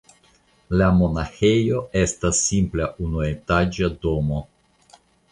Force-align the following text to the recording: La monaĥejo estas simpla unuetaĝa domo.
La 0.81 0.85
monaĥejo 0.99 1.81
estas 2.01 2.39
simpla 2.47 2.87
unuetaĝa 3.07 3.91
domo. 4.07 4.41